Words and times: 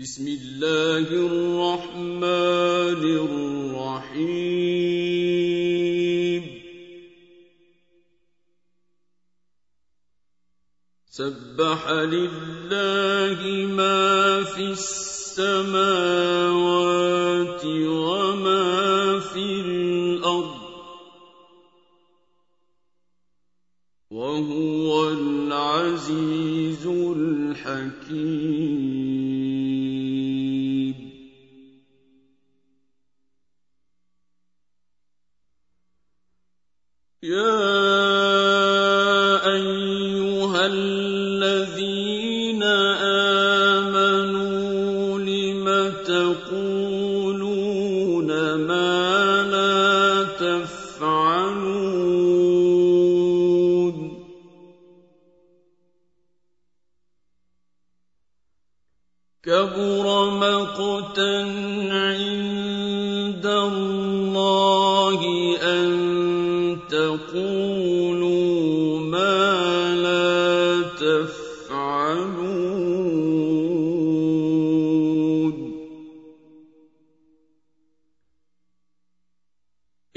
بسم 0.00 0.26
الله 0.28 1.10
الرحمن 1.10 3.02
الرحيم. 3.82 4.22
سبح 11.10 11.90
لله 11.90 13.66
ما 13.66 14.44
في 14.44 14.62
السماوات 14.70 15.66
وما 17.66 19.20
في 19.20 19.60
الأرض. 19.60 20.67
الذين 40.72 42.62
آمنوا 43.82 45.18
لم 45.18 45.66
تقولون 46.06 47.48
ما 48.54 49.42
لا 49.52 50.24
تفعلون؟ 50.24 51.88
كبر 59.48 60.30
مقتا 60.30 61.34
عند 61.90 63.46
الله 63.46 65.20
أن 65.62 65.88
تقولوا 66.90 67.77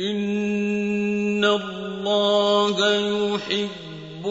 ان 0.09 1.45
الله 1.45 2.77
يحب 2.95 4.25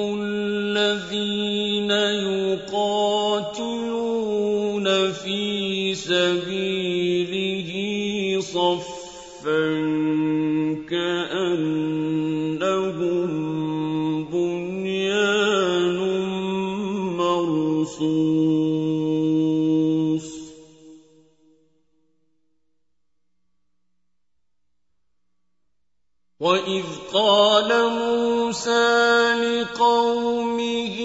واذ 26.50 26.84
قال 27.14 27.70
موسى 27.90 29.34
لقومه 29.34 30.96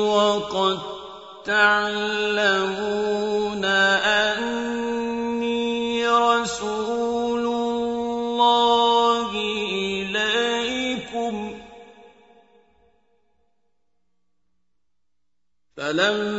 وقد 0.00 0.78
تعلمون 1.44 3.31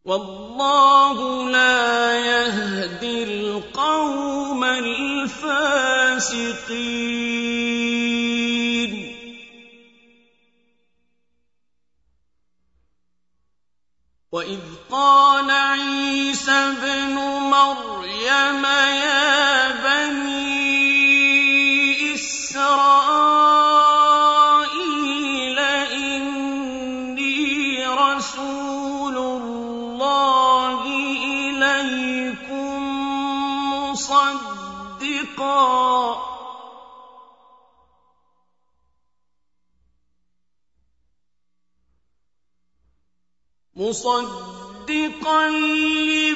والله 0.04 1.50
لا 1.50 2.18
يهدي 2.18 3.24
القوم 3.24 4.64
الفاسقين. 4.64 5.96
وإذ 14.32 14.60
قال 14.90 15.35
عيسى 16.48 16.78
ابن 16.78 17.14
مريم 17.50 18.64
يا 18.64 19.70
بني 19.82 20.84
إسرائيل 22.14 23.18
إني 25.90 27.36
رسول 27.86 29.16
الله 29.18 30.80
إليكم 31.24 32.82
مصدقا. 33.90 34.86
مصدقا 43.76 44.56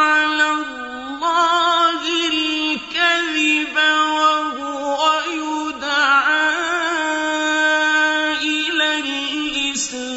على 0.00 0.48
الله 0.50 2.00
الكذب 2.32 3.76
وهو 3.76 5.00
يدعى 5.28 6.50
إلى 8.40 8.88
الإسلام. 9.04 10.10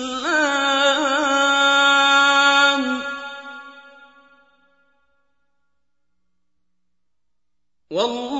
والله 7.91 8.32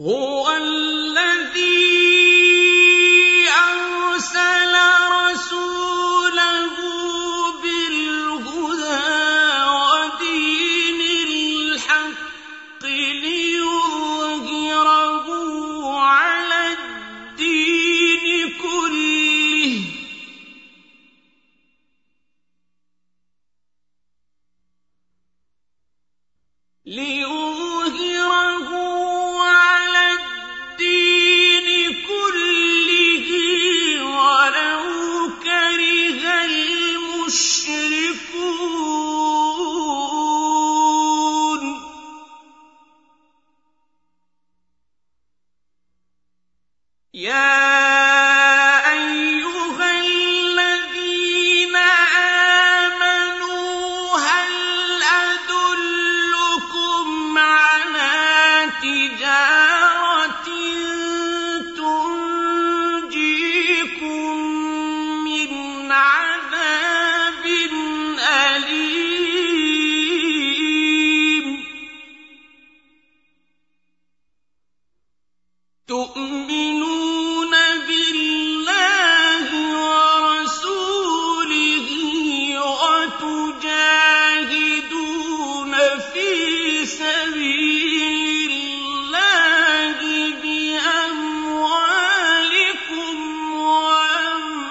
هو 0.00 0.46
تؤمنون 75.90 77.54
بالله 77.88 79.46
ورسوله 79.82 81.08
وتجاهدون 83.50 84.12
في 86.12 86.30
سبيل 86.86 88.50
الله 88.50 89.98
بأموالكم 90.42 91.56
وأنفسكم 93.90 94.70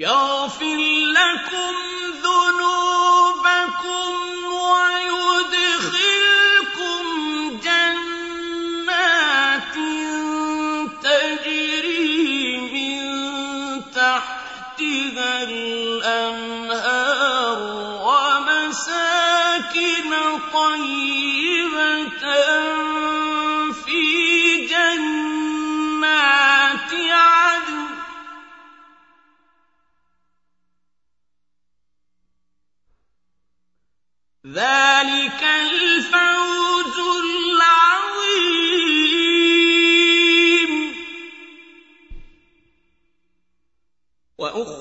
يغفر 0.00 0.78
لكم 1.12 1.74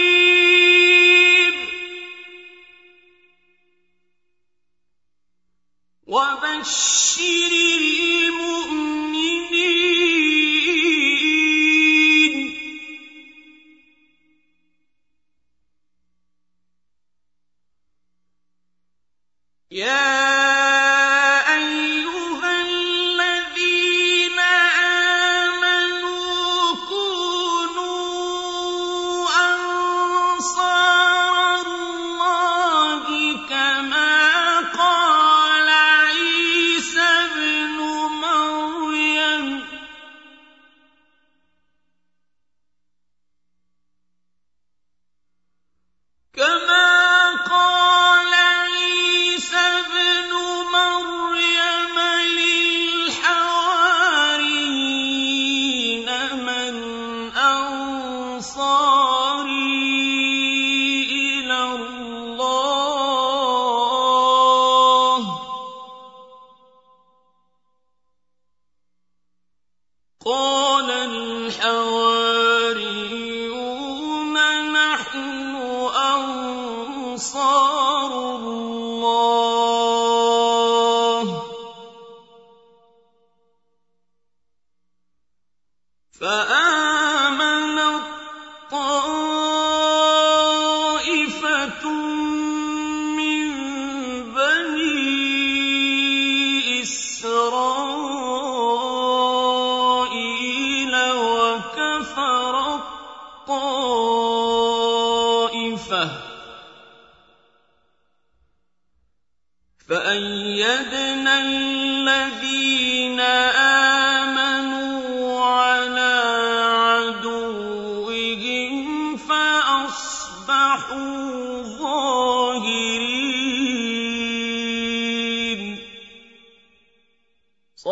وبشر 6.06 7.39
Yeah. 19.70 20.09
أبصاري 58.40 59.52
إلى 61.12 61.60
الله. 61.76 62.40
قال 70.26 70.90
الحواريون 70.90 71.84
نحن 74.72 75.56
أنصار 76.96 77.32
الله. 78.36 79.99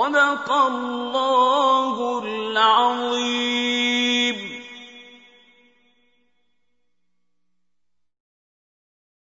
صدق 0.08 0.52
الله 0.52 2.22
العظيم. 2.24 3.47